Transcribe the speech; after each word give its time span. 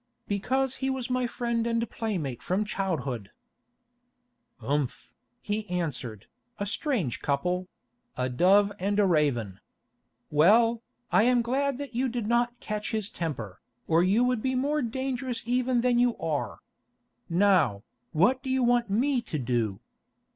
"Because 0.27 0.77
he 0.77 0.89
was 0.89 1.11
my 1.11 1.27
friend 1.27 1.67
and 1.67 1.87
playmate 1.87 2.41
from 2.41 2.65
childhood." 2.65 3.29
"Umph," 4.59 5.13
he 5.43 5.69
answered, 5.69 6.25
"a 6.59 6.65
strange 6.65 7.21
couple—a 7.21 8.29
dove 8.29 8.71
and 8.79 8.99
a 8.99 9.05
raven. 9.05 9.59
Well, 10.31 10.81
I 11.11 11.21
am 11.29 11.43
glad 11.43 11.77
that 11.77 11.93
you 11.93 12.09
did 12.09 12.25
not 12.25 12.59
catch 12.59 12.89
his 12.89 13.11
temper, 13.11 13.61
or 13.87 14.01
you 14.01 14.23
would 14.23 14.41
be 14.41 14.55
more 14.55 14.81
dangerous 14.81 15.43
even 15.45 15.81
than 15.81 15.99
you 15.99 16.17
are. 16.17 16.61
Now, 17.29 17.83
what 18.11 18.41
do 18.41 18.49
you 18.49 18.63
want 18.63 18.89
me 18.89 19.21
to 19.21 19.37
do?" 19.37 19.81